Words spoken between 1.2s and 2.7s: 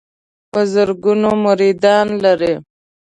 مریدان لري.